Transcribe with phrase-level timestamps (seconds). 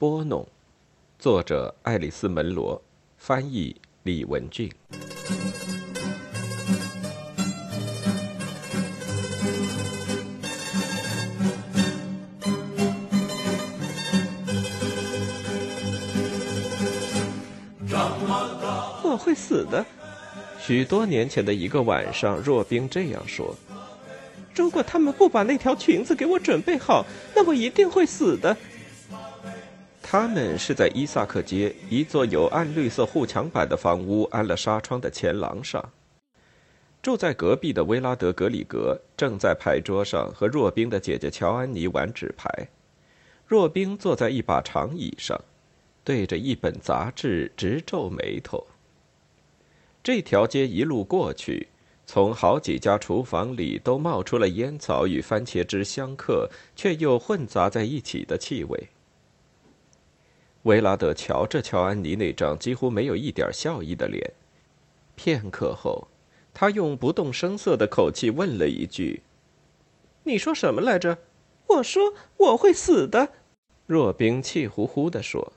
[0.00, 0.46] 拨弄，
[1.18, 2.80] 作者爱丽丝·门罗，
[3.16, 4.70] 翻译李文俊。
[19.02, 19.84] 我会死的。
[20.60, 23.52] 许多年前的一个晚上，若冰这样说
[24.54, 27.04] ：“如果他们不把那条裙子给我准备好，
[27.34, 28.56] 那我一定会死的。”
[30.10, 35.86] 他们是在伊萨克街一座有暗绿色护墙板的房屋安了纱窗的前廊上。
[37.02, 42.48] 住在隔壁的威拉德·格里格正在牌桌上和若冰的姐姐乔安妮玩纸牌。
[43.46, 45.38] 若冰坐在一把长椅上，
[46.02, 48.66] 对着一本杂志直皱眉头。
[50.02, 51.68] 这条街一路过去，
[52.06, 58.88] 从好几家厨房里都冒出了烟草与番茄汁相克却又混杂在一起的气味。
[60.64, 64.32] 维拉德瞧着乔安妮那张几乎没有一点笑意的脸，
[65.14, 66.08] 片刻后，
[66.52, 69.22] 他用不动声色的口气问了一句
[70.24, 71.18] ：“你说什么来着
[71.68, 73.28] ？”“我说我会死的。”
[73.86, 75.52] 若冰气呼呼地说：“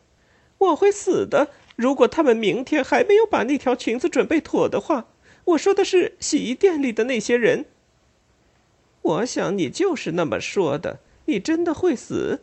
[0.60, 1.50] 我会死的。
[1.76, 5.08] 如果他们明天还没有把那条裙子准备妥的话，
[5.46, 7.66] 我说的是洗衣店里的那些人。
[9.02, 11.00] 我想你就是那么说的。
[11.26, 12.42] 你真的会死。”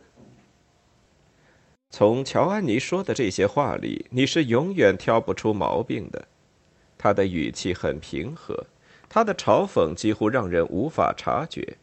[1.91, 6.27] 从乔安妮说的这些话里，你是永远挑不出毛病的。
[6.97, 8.67] 他的语气很平和，
[9.09, 11.77] 他的嘲讽几乎让人无法察觉，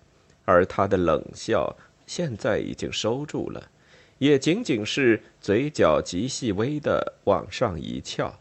[0.44, 3.70] 而他的冷笑现在已经收住了，
[4.18, 8.38] 也仅仅是嘴角极细微的往上一翘。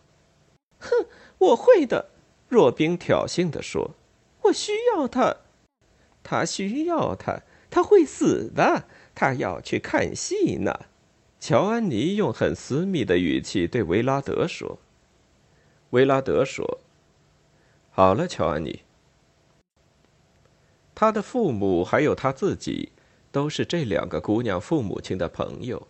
[0.80, 1.08] 哼，
[1.39, 2.09] 我会的，
[2.47, 3.95] 若冰挑衅地说
[4.43, 5.38] ：“我需要他，
[6.21, 8.83] 他需要他，他会死的，
[9.16, 10.71] 他要去看戏呢。”
[11.39, 14.80] 乔安妮用很私密的语气对维拉德说
[15.92, 16.80] ：“维拉德说，
[17.92, 18.81] 好了，乔安妮。
[20.95, 22.89] 他的父母还有他自己，
[23.32, 25.87] 都是这两个姑娘父母亲的朋友。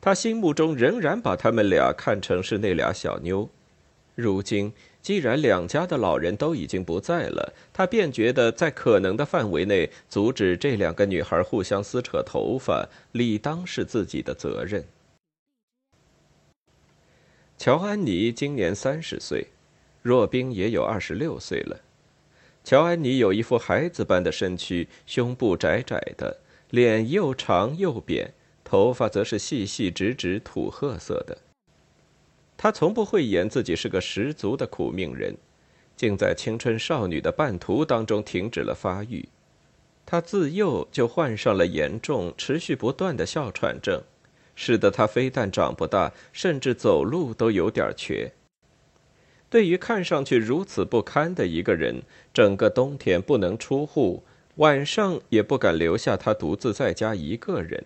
[0.00, 3.50] 他心目中仍然把他们俩看成是那俩小妞。
[4.14, 4.72] 如今，
[5.06, 14.84] 既然两家的老人都已经不在了，他便觉得在可能的范围内阻止这两个女孩互相撕扯头发，理当是自己的责任。
[17.56, 19.46] 乔安妮今年三十岁，
[20.02, 21.80] 若冰也有二十六岁了。
[22.64, 26.38] 乔安妮有一副孩子般的身躯，胸部窄窄的，
[26.70, 28.32] 脸又长又扁，
[28.64, 31.38] 头发则是细细直直土褐色的。
[32.56, 35.36] 他从不会言自己是个十足的苦命人，
[35.96, 39.28] 竟在青春少女的半途当中停止了发育。
[40.04, 44.02] 他自幼就患上了严重、持续不断的哮喘症，
[44.54, 48.32] 使得他非但长不大，甚至走路都有点瘸。
[49.50, 52.02] 对于看上去如此不堪的一个人，
[52.32, 54.22] 整个冬天不能出户，
[54.56, 57.84] 晚上也不敢留下他独自在家一个人，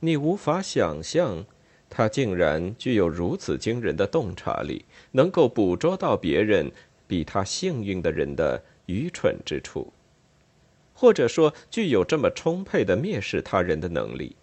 [0.00, 1.44] 你无法想象。
[1.88, 6.70] 他竟然具有如此惊人的洞察力，能够捕捉到别人
[7.06, 9.92] 比他幸运的人的愚蠢之处，
[10.92, 14.36] 或者说具有这么充沛的蔑视他人的能力。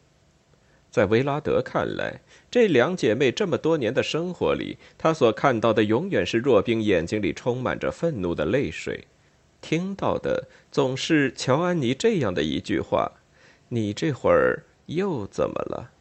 [0.89, 2.21] 在维拉德看来，
[2.51, 9.07] 这两姐妹这么多年的生活里，他所看到的永远是若冰眼睛里充满着愤怒的泪水，
[9.59, 13.11] 听到的总是乔安妮这样的一句话
[13.69, 15.91] ：“你这会儿又怎么了？”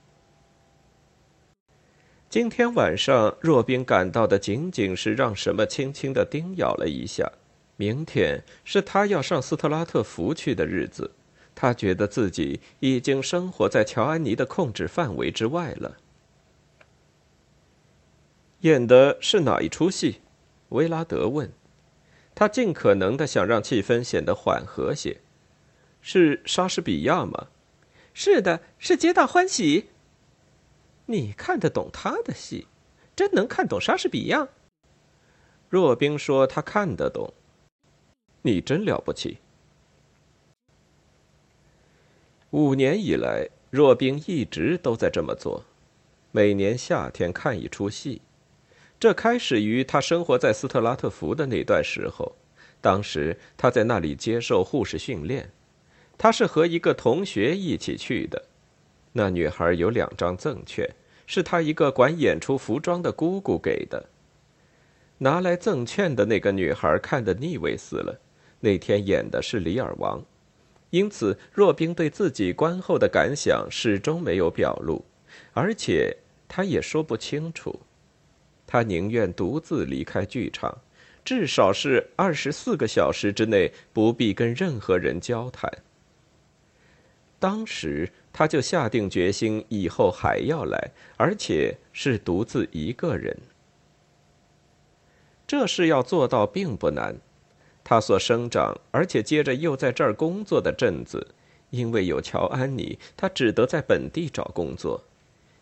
[2.33, 7.31] 今天晚上，若冰感到的仅仅是让什么轻轻的叮咬了一下。
[7.77, 11.11] 明天是他要上斯特拉特福去的日子，
[11.55, 15.99] 他觉得自己已经生活在乔安妮的控制范围之外了。
[18.61, 20.23] 演的是哪一出戏？
[20.71, 21.53] 维拉德问。
[22.35, 25.19] 他尽可能的想让气氛显得缓和些。
[26.01, 27.49] 是莎士比亚吗？
[28.15, 29.91] 是的，是皆大欢喜。
[31.07, 32.67] 你看得懂他的戏，
[33.15, 34.49] 真能看懂莎士比亚？
[35.69, 37.33] 若冰说他看得懂。
[38.43, 39.39] 你真了不起。
[42.51, 45.65] 五年以来，若冰一直都在这么做，
[46.31, 48.21] 每年夏天看一出戏。
[49.01, 52.37] 这开始于他生活在斯特拉特福的那段时候，
[52.81, 55.51] 当时他在那里接受护士训练，
[56.19, 58.45] 他是和一个同学一起去的。
[59.13, 60.89] 那女孩有两张赠券，
[61.27, 64.09] 是她一个管演出服装的姑姑给的。
[65.19, 68.21] 拿来赠券的那个女孩看得腻味死了。
[68.61, 70.21] 那天演的是《李尔王》，
[70.91, 75.05] 因此若冰对自己观后的感想始终没有表露，
[75.53, 76.17] 而且
[76.49, 77.81] 他也说不清楚。
[78.67, 80.79] 他宁愿独自离开剧场，
[81.25, 85.71] 至少是二十四个小时之内不必跟任何人交谈。
[87.43, 93.37] 当时他就下定决心，以后还要来，而且是独自一个人。
[95.45, 97.17] 这事要做到并不难。
[97.83, 101.35] 他所生长，而且接着又在这儿工作的镇子，
[101.71, 105.03] 因为有乔安妮，他只得在本地找工作。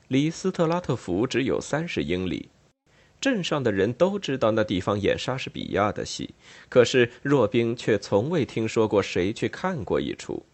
[0.08, 2.50] 离斯特拉特福只有三十英里，
[3.18, 6.34] 镇上的人都知道那地方演莎士比亚的戏，
[6.68, 10.44] 可是若冰却从未听说过谁去看过一出。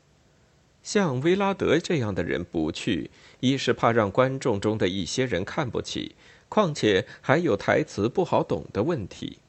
[0.87, 3.11] 像威拉德这样的人不去，
[3.41, 6.15] 一是怕让观众中的一些人看不起，
[6.49, 9.41] 况且还有台词不好懂的问题。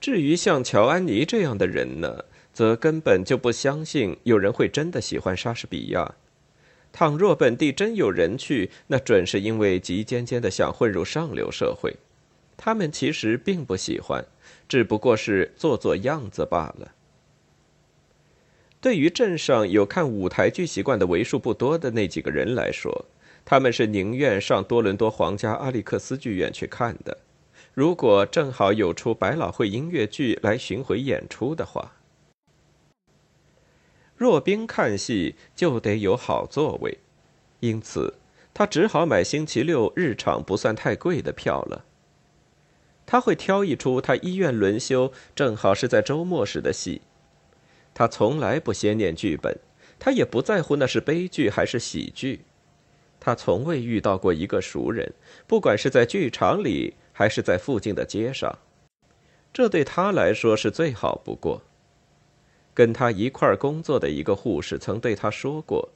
[0.00, 6.14] 至于像乔安妮这样的人呢，则根本就不相信有人会真的喜欢莎士比亚。
[6.92, 11.96] 倘若本地真有人去，那准是因为急尖尖的想混入上流社会。
[12.56, 14.24] 他们其实并不喜欢，
[14.68, 16.92] 只不过是做做样子罢了。
[18.86, 23.06] 对于镇上有看舞台剧习惯的为数不多的那几个人来说，
[23.44, 27.18] 他们是宁愿上多伦多皇家阿历克斯剧院去看的。
[27.74, 31.96] 如果正好有出百老汇音乐剧来巡回演出的话，
[34.14, 36.98] 若冰看戏就得有好座位，
[37.58, 38.14] 因此
[38.54, 41.84] 他只好买星期六日场不算太贵的票了。
[43.04, 47.00] 他会挑一出他医院轮休正好是在周末时的戏。
[47.96, 49.58] 他从来不先念剧本，
[49.98, 52.42] 他也不在乎那是悲剧还是喜剧。
[53.18, 55.14] 他从未遇到过一个熟人，
[55.46, 56.94] 不管是在剧场里。
[57.18, 58.58] 还是在附近的街上，
[59.50, 61.62] 这对他来说是最好不过。
[62.74, 65.88] 跟他一块儿工作的一个护士曾对他说过：“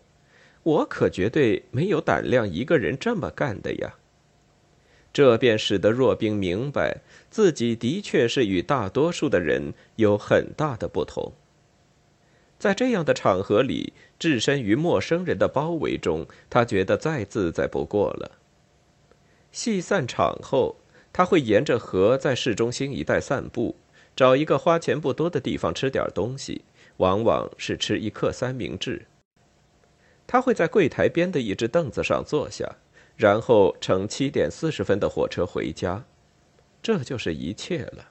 [0.65, 3.97] 我可绝对没有胆量一个人这么干的呀。”
[5.13, 11.31] 这便使得若冰明白自己的确是与大多数的人有很大的不同。
[12.61, 18.31] 在这样的场合里，置身于陌生人的包围中，他觉得再自在不过了。
[19.51, 20.77] 戏散场后。
[21.13, 23.75] 他会沿着河在市中心一带散步，
[24.15, 26.65] 找一个花钱不多的地方吃点东西，
[26.99, 29.07] 往往是吃一克三明治。
[30.29, 32.77] 他会在柜台边的一只凳子上坐下，
[33.17, 36.05] 然后乘七点四十分的火车回家。
[36.81, 38.11] 这就是一切了。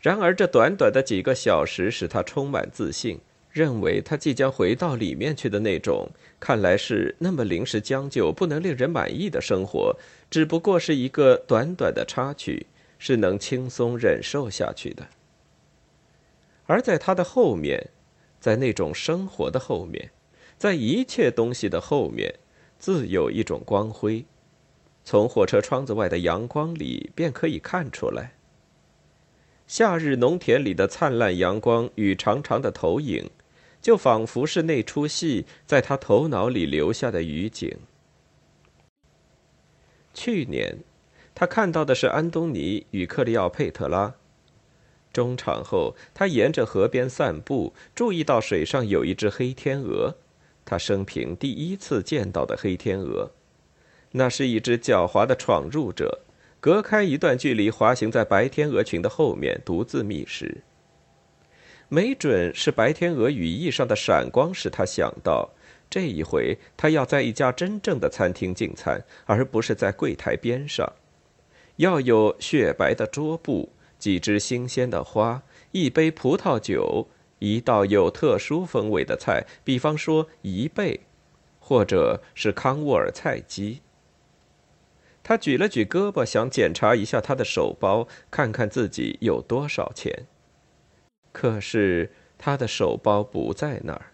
[0.00, 3.20] 然而，这短短的几个小时使他充满自信。
[3.52, 6.08] 认为他即将回到里面去的那种，
[6.40, 9.94] 看来是那么临时将就、不能令人满意的生活，
[10.30, 12.66] 只不过是一个短短的插曲，
[12.98, 15.06] 是能轻松忍受下去的。
[16.64, 17.90] 而在他的后面，
[18.40, 20.10] 在那种生活的后面，
[20.56, 22.34] 在一切东西的后面，
[22.78, 24.24] 自有一种光辉，
[25.04, 28.32] 从火车窗子外的阳光里便可以看出来。
[29.66, 33.28] 夏日农田里的灿烂阳光与长长的投影。
[33.82, 37.76] 就仿佛是那出戏在他头脑里留下的余景。
[40.14, 40.78] 去年，
[41.34, 44.14] 他看到的是安东尼与克里奥佩特拉。
[45.12, 50.14] 中场后，他沿着河边散步，注意到水上有一只黑天鹅，
[50.64, 53.30] 他生平第一次见到的黑天鹅。
[54.12, 56.20] 那是一只狡猾的闯入者，
[56.60, 60.62] 隔开一段距离，滑行在白天鹅群的后面，独自觅食。
[61.94, 65.50] 没准是白天鹅羽翼上的闪光使他想到，
[65.90, 70.90] 这一回他要在一家真正的餐厅进餐，而不是在柜台边上。
[71.76, 73.68] 要有雪白的桌布，
[73.98, 77.08] 几枝新鲜的花，一杯葡萄酒，
[77.40, 81.00] 一道有特殊风味的菜，比方说贻贝，
[81.60, 83.82] 或者是康沃尔菜鸡。
[85.22, 90.24] 他举了举胳膊，想检查一下他的手包，看看自己有多少钱。
[91.32, 94.12] 可是他的手包不在那儿，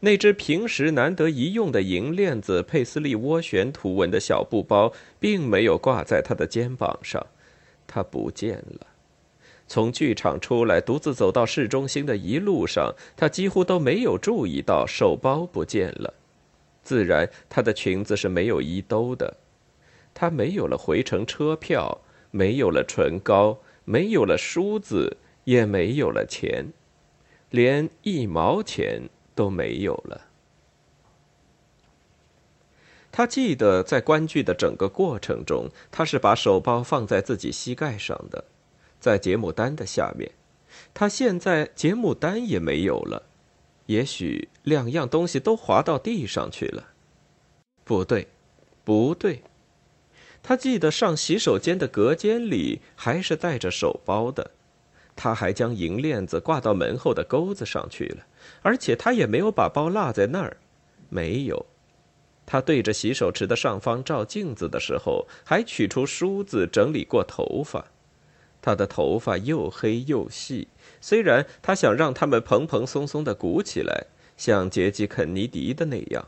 [0.00, 7.26] 那只平时难得一用的银链子佩斯利涡旋图纹的小布包并没有挂在他的肩膀上，
[7.86, 8.86] 它不见了。
[9.68, 16.14] 从剧场出来，独自走到市中心的一路上，他几乎都没有注意到手包不见了。
[16.82, 19.38] 自然，她的裙子是没有衣兜的，
[20.14, 25.16] 她没有了回程车票，没有了唇膏，没有了梳子。
[25.46, 26.72] 也没有了钱，
[27.50, 30.26] 连一毛钱都没有了。
[33.12, 38.44] 他记得在观剧的整个过程中，他是把手包放在自己膝盖上的，
[39.00, 40.32] 在节目单的下面。
[40.92, 43.22] 他现在节目单也没有了，
[43.86, 46.88] 也许两样东西都滑到地上去了。
[47.84, 48.26] 不对，
[48.84, 49.44] 不对，
[50.42, 54.50] 他记得上洗手间的隔间里还是带着手包的，
[55.16, 58.26] 他还将银链子挂到门后的钩子上去了，
[58.62, 60.58] 而且他也没有把包落在那儿，
[61.08, 61.66] 没有。
[62.44, 67.86] 他对着洗手池的上方照镜子的时候，还取出梳子整理过头发。
[68.62, 70.68] 他的头发又黑又细，
[71.00, 74.06] 虽然他想让它们蓬蓬松松的鼓起来，
[74.36, 76.26] 像杰基·肯尼迪的那样，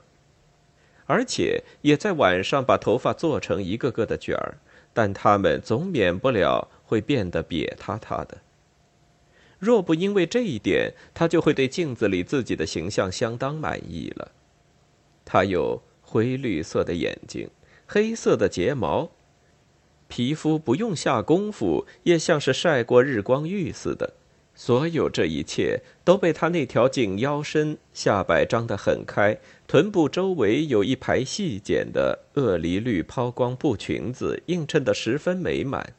[1.07, 4.59] 而且也在晚上把头发做成一个个的卷儿，
[4.93, 8.39] 但它们总免不了会变得瘪塌塌的。
[9.59, 14.33] 若不因为这一点，他就会对镜子里自己的形象相当满意了。
[15.25, 15.83] 他有。
[16.11, 17.51] 灰绿色的眼睛，
[17.87, 19.11] 黑色的睫毛，
[20.09, 24.15] 皮肤不用下功夫也像是晒过日光浴似的。
[24.55, 35.93] 所有这一切都被他那条紧腰身、下摆张得很开、臀部周围有一排细剪的鳄梨绿抛光布裙子映衬得十分美满。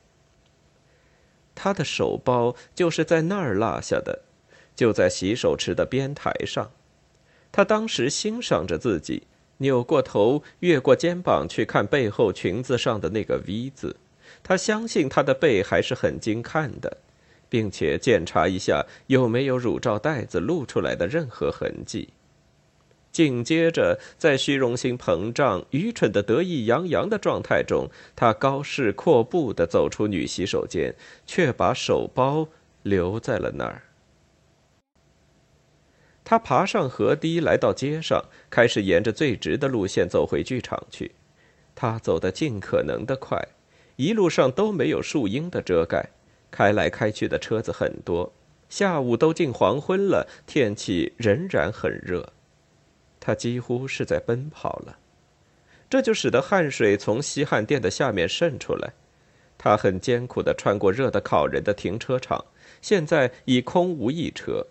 [1.62, 4.22] 他的手包就是在那儿落下的，
[4.78, 6.72] 就在洗手池的边台上。
[7.52, 9.24] 他当时欣赏着自己。
[9.62, 13.94] 扭过头，越过肩膀去看背后裙子上的那个 V 字，
[14.42, 16.96] 他相信他的背还是很经看的，
[17.50, 22.08] 并且检查一下有没有乳罩带子露出来的任何痕迹。
[23.12, 30.94] 紧接着，在虚荣心膨胀、愚蠢的得意洋洋的状态中，他高势阔步的走出女洗手间，
[31.26, 32.48] 却把手包
[32.84, 33.82] 留在了那儿。
[36.24, 41.12] 他爬上河堤，来到街上，开始沿着最直的路线走回剧场去。
[41.74, 43.42] 他走得尽可能的快，
[43.96, 46.10] 一路上都没有树荫的遮盖，
[46.52, 48.32] 开来开去的车子很多。
[48.70, 52.32] 下午都近黄昏了，天气仍然很热，
[53.20, 54.98] 他几乎是在奔跑了，
[55.90, 58.94] 这就使得汗水从西汉殿的下面渗出来。
[59.58, 62.46] 他很艰苦地穿过热得烤人的停车场，
[62.82, 64.66] 现在已空无一车。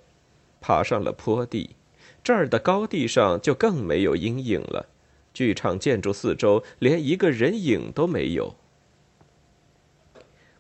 [0.60, 1.76] 爬上了坡地，
[2.24, 4.86] 这儿的高地上就更没有阴影了。
[5.34, 8.56] 剧场建筑四周连一个人影都没有。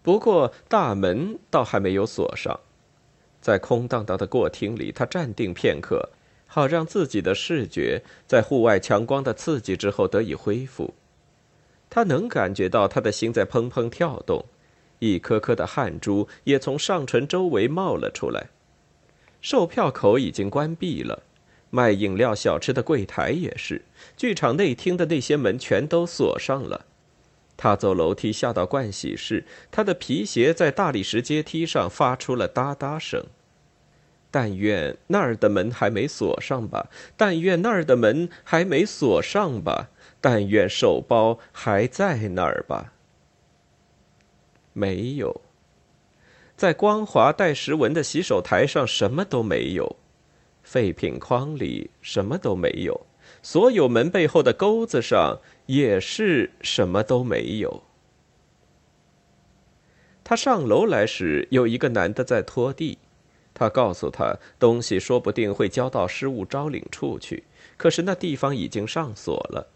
[0.02, 2.60] 不过大门倒还没有锁上，
[3.40, 6.10] 在空荡荡的过厅里，他站定片刻，
[6.50, 10.94] 好让自己的视觉在户外强光的刺激之后得以恢复。
[11.90, 14.44] 他能感觉到他的心在砰砰跳动，
[14.98, 18.48] 一颗颗的汗珠也从上唇周围冒了出来。
[19.40, 21.22] 售票口已经关闭了，
[21.70, 23.82] 卖饮料小吃的柜台也是，
[24.16, 26.86] 剧场内厅的那些门全都锁上了。
[27.56, 33.24] 他走楼梯下到盥洗室，他的皮鞋在大理石阶梯上发出了哒哒声。
[34.30, 39.88] 但愿那儿的门还没锁上吧，但愿那儿的门还没锁上吧，
[40.20, 42.92] 但愿手包还在那儿吧。
[44.72, 45.40] 没有。
[46.56, 49.96] 在光滑带石纹的洗手台上，什么都没有；
[50.62, 53.06] 废品筐里什么都没有；
[53.42, 57.82] 所有门背后的钩子上也是什么都没有。
[60.22, 62.98] 他上楼来时，有一个男的在拖地。
[63.58, 67.42] 他告诉他，东西说不定会交到失物招领处去，
[67.76, 69.66] 可是那地方已经上锁了。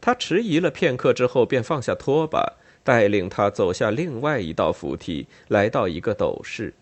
[0.00, 2.54] 他迟疑了片刻之后，便放下拖把。
[2.84, 6.72] 带领他走下另外一道扶梯，来到一个斗室，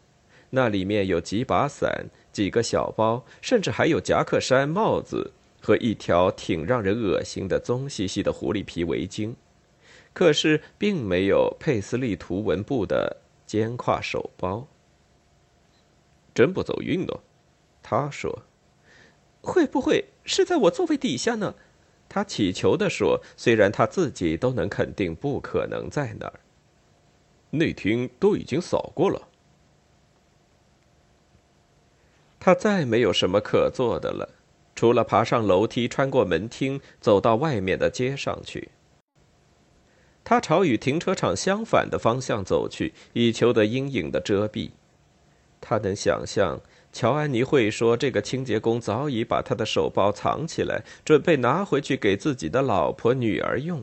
[0.51, 5.33] 那里面有几把伞、几个小包，甚至还有夹克衫、帽子
[5.63, 9.33] 和一条挺让人恶心的棕兮兮的狐狸皮围巾。
[10.13, 14.67] 可是并没有佩斯利图纹布的肩挎手包。
[16.35, 17.21] 真不走运呢，
[17.83, 18.43] 他说
[19.41, 21.55] ：“会不会是在我座位底下呢？”
[22.09, 26.41] 他乞求地说：“虽然他自己都能肯定不可能在那儿，
[27.51, 29.29] 内厅都已经扫过了。”
[32.41, 34.29] 他再没有什么可做的了，
[34.75, 38.69] 除了爬上楼梯，穿过门厅，走到外面的街上去。
[40.23, 44.71] 他朝与停车场相反的方向走去，以求得阴影的遮蔽。
[45.67, 46.61] 他能想象。
[46.93, 53.83] 乔安妮会说：“这个清洁工早已把他的手包藏起来，准备拿回去给自己的老婆、女儿用。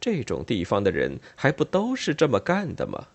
[0.00, 3.06] 这种地方的人还不都是这么干的吗？”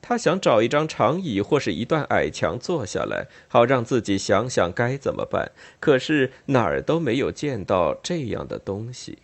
[0.00, 5.52] 他想找一张长椅或是一段矮墙坐下来，好让自己想想该怎么办。
[5.78, 9.18] 可是哪儿都没有见到这样的东西。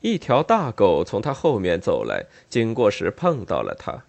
[0.00, 4.04] 一条大狗从他后面走来，经过时碰到了他。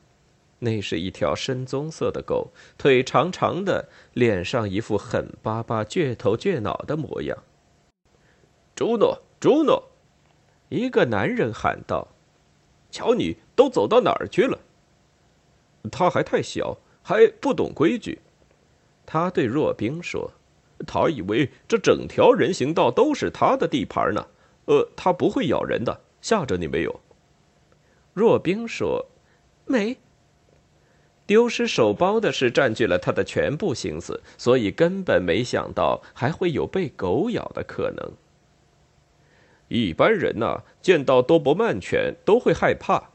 [0.60, 7.38] 那是一条深棕色的狗，腿长长的，脸上一副狠巴巴、倔头倔脑的模样。
[8.76, 9.92] 朱诺，朱诺！”
[10.70, 12.10] 一个男人喊道
[12.92, 14.60] ：“瞧你都走到哪儿去了？”
[15.92, 18.20] 他还太小，还不懂规矩。
[19.06, 20.32] 他对若冰说
[20.86, 24.28] ：“他以为这整条人行道都是他的地盘呢。
[24.66, 27.00] 呃，他不会咬人的，吓着你没有？”
[28.14, 29.08] 若冰说
[29.66, 29.98] ：“没。”
[31.30, 38.14] 丢失手包的事占据了他的全部心思，所以根本没想到还会有被狗咬的可能。
[39.68, 43.12] 一般人呐，见到多伯曼犬都会害怕。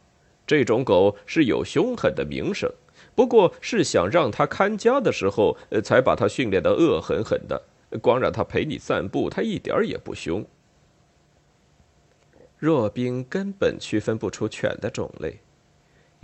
[0.47, 2.71] 这种狗是有凶狠的名声，
[3.17, 7.61] 不过是想让它看家的时候，才把它训练的恶狠狠的。
[8.01, 10.47] 光让它陪你散步，它一点也不凶。
[12.61, 15.41] 若冰根本区分不出犬的种类。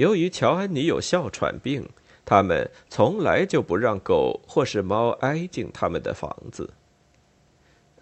[0.00, 1.86] 由于乔安妮有哮喘病，
[2.24, 6.72] 他们从来就不让狗或是猫挨进他们的房子。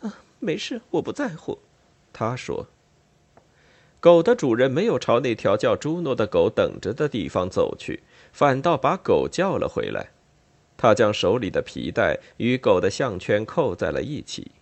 [0.02, 1.58] 啊，没事，我不在乎。
[2.12, 2.68] 他说。
[3.98, 10.10] 狗的主人没有朝那条叫朱诺的狗等着的地方走去，反倒把狗叫了回来。
[10.76, 14.52] 他将手里的皮带与狗的项圈扣在了一起。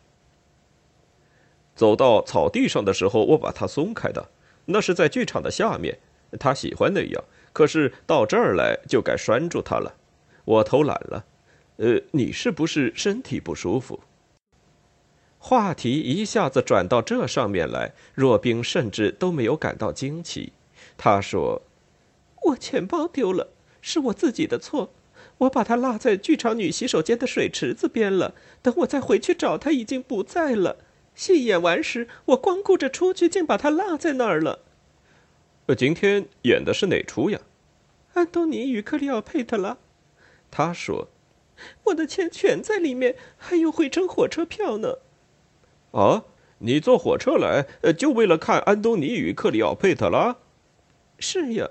[1.74, 4.30] 走到草地上的时候，我把它松开的，
[4.64, 5.98] 那是在剧场的下面。
[6.38, 9.94] 他喜欢那样，可是到这儿来就该拴住他了。
[10.44, 11.24] 我偷懒了。
[11.76, 14.00] 呃，你是不是身体不舒服？
[15.38, 20.52] 话题一下子转到这上面来，若冰甚至都没有感到惊奇。
[20.96, 21.62] 他说
[22.46, 23.48] ：“我钱包丢了，
[23.80, 24.90] 是我自己的错。
[25.38, 28.34] 我把它落在剧场女洗手间的水池子边了。
[28.62, 30.78] 等我再回去找它，已经不在了。
[31.14, 34.60] 戏演完时，我光顾着出去，竟把它落在那儿了。”
[35.66, 37.40] 呃，今天演的是哪出呀？
[38.14, 39.76] 安东尼与克里奥佩特拉。
[40.48, 41.08] 他说
[41.86, 44.98] ：“我的钱全在里面，还有回程火车票呢。”
[45.90, 46.22] 啊，
[46.58, 50.36] 你坐火车来，呃就为了看安东尼与克里奥佩特拉？
[51.18, 51.68] 是呀。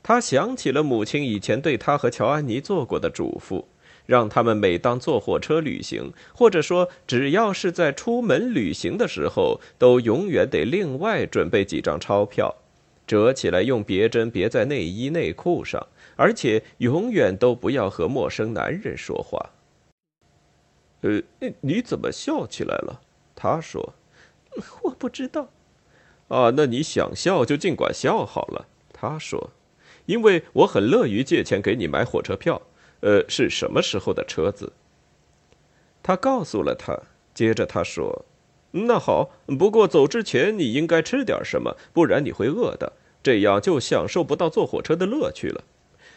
[0.00, 3.64] 他想起了母亲以前对他和乔安妮做过的嘱咐。
[4.06, 12.56] 让他们每当坐火车旅行，或者说只要是在出门旅行的时候，都永远得另外准备几张钞票，
[13.10, 19.50] 折起来用别针别在内衣内裤上，而且永远都不要和陌生男人说话。
[21.00, 21.20] 呃，
[21.62, 23.00] 你怎么笑起来了？
[23.34, 23.94] 他说
[24.84, 25.48] ：“我不知道。”
[26.28, 28.68] 啊，那你想笑就尽管笑好了。
[28.92, 29.50] 他说
[30.06, 32.62] ：“因为我很乐于借钱给你买火车票。”
[33.02, 34.72] 呃，是什么时候的车子？
[36.00, 36.96] 他告诉了他。
[37.34, 38.24] 接着他说
[38.70, 42.92] ：“那好，不过走之前你应该吃点什么，不然你会饿的。
[43.22, 45.64] 这样就享受不到坐火车的乐趣了。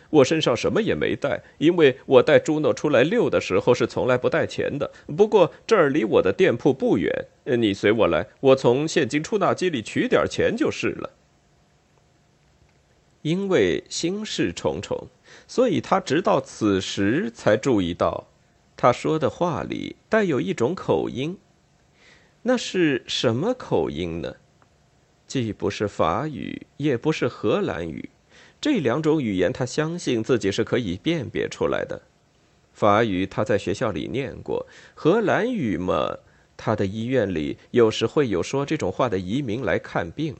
[0.10, 4.92] 我身上什么也没带，因为我带朱诺出来溜的时候是从来不带钱的。
[5.18, 7.12] 不过这儿离我的店铺不远，
[7.46, 11.10] 你随我来，我从现金出纳机里取点钱就是了。”
[13.24, 15.08] 因为心事重重。
[15.48, 18.28] 所以他直到此时才注意到，
[18.78, 21.38] 他说的话里带有一种口音。
[22.44, 24.36] 那是什么口音呢？
[25.34, 28.08] 既不是法语，也不是荷兰语。
[28.62, 32.00] 这两种语言，他相信自己是可以辨别出来的。
[32.72, 36.19] 法语他在学校里念过，荷兰语嘛，
[36.56, 40.36] 他的医院里有时会有说这种话的移民来看病。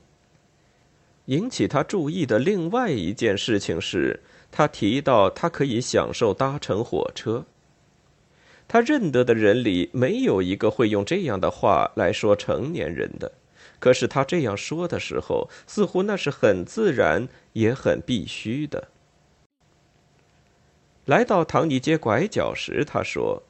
[1.24, 4.20] 引起他注意的另外一件事情是。
[4.52, 7.44] 他提到，他可以享受搭乘火车。
[8.68, 13.32] 他认得的人里没有一个会用这样的话来说成年人的。
[13.84, 18.88] 可是他这样说的时候，似乎那是很自然，也很必须的。
[21.04, 23.42] 来到唐尼街拐角时，他说：“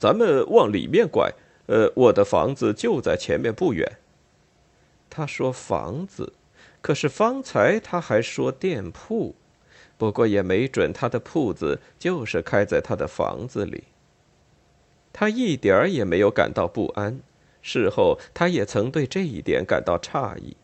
[0.00, 1.30] 咱们往里面拐。
[1.66, 3.98] 呃，我的房子就在前面不远。”
[5.10, 6.32] 他说房子，
[6.80, 9.34] 可是方才他还说店铺。
[9.98, 13.84] 不过也没准，他的铺子就是开在他的房子里。
[15.12, 17.20] 他一点儿也没有感到不安，
[17.66, 20.56] 事后他也曾对这一点感到诧异。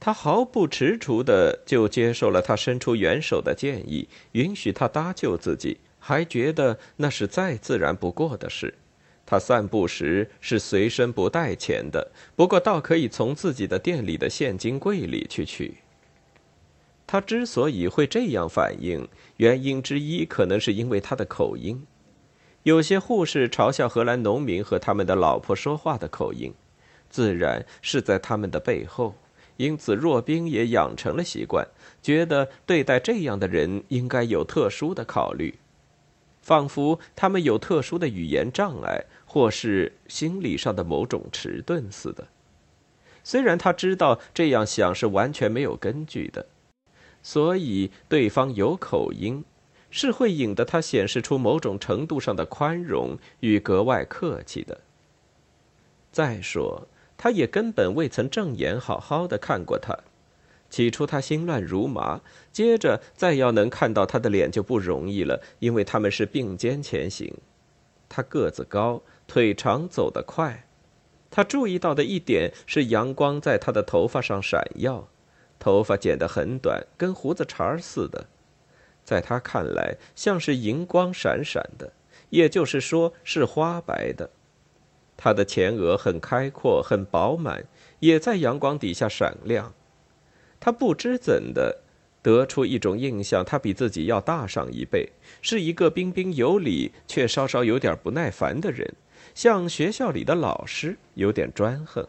[0.00, 8.74] 他毫不迟蹰的就接受了他伸出援手的建议，允许他搭救自己，还觉得那是再自然不过的事。
[9.24, 15.76] 他散步时是随身不带钱的，不过倒可以从自己的店里的现金柜里去取。
[17.06, 21.86] 他之所以会这样反应，原因之一可能是因为他的口音。
[22.64, 26.52] 有些护士嘲笑荷兰农民和他们的老婆说话的口音，
[27.08, 29.14] 自然是在他们的背后。
[29.56, 31.66] 因此，若冰也养成了习惯，
[32.02, 35.58] 觉得对待这样的人应该有特殊的考虑，
[36.40, 42.26] 仿佛他们有特殊的语言障碍，或是心理上的某种迟钝似的。
[43.22, 46.46] 虽然他知道这样想是完全没有根据的，
[47.22, 49.44] 所以对方有口音，
[49.90, 54.80] 是会引得他显示出某种程度上的宽容与格外客气的。
[56.12, 59.98] 再说，他也根本未曾正眼好好的看过他。
[60.68, 62.20] 起初他心乱如麻，
[62.52, 67.34] 接着再要能看到他的脸就不容易了，因为他们是并肩前行。
[68.08, 70.66] 他个子高，腿长，走得快。
[71.28, 75.08] 他注意到的一点是阳光在他的头发上闪耀，
[75.58, 78.26] 头发剪得很短，跟胡子茬似的，
[79.10, 81.92] 在他看来像是银光闪闪的，
[82.28, 84.30] 也就是说是花白的。
[85.16, 87.64] 他的前额很开阔，很饱满，
[87.98, 89.74] 也在阳光底下闪亮。
[90.60, 91.80] 他不知怎的
[92.22, 95.08] 得出一种印象，他比自己要大上一倍，
[95.42, 98.94] 是一个彬彬有礼却稍稍有点不耐烦的人，
[99.34, 102.06] 像学校里的老师，有点专横。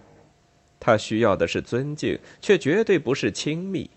[0.80, 3.90] 他需要的是尊敬，却绝对不是亲密。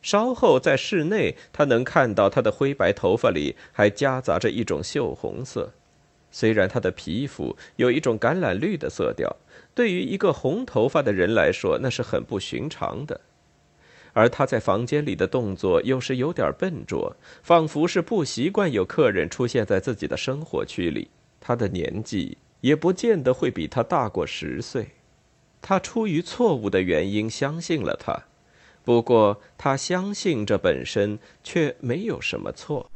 [0.00, 5.72] 稍后在室内，他能看到他的灰白头发里还夹杂着一种锈红色。
[6.30, 9.36] 虽然他的皮肤有一种橄榄绿的色调，
[9.74, 13.20] 对于一个红头发的人来说，那是很不寻常的。
[14.12, 21.08] 而他在房间里的动作有时有点笨拙，仿佛是不习惯有客人出现在自己的生活区里。
[21.40, 24.88] 他的年纪也不见得会比他大过十岁。
[25.62, 28.24] 他出于错误的原因相信了他，
[28.88, 32.90] 不过他相信这本身却没有什么错。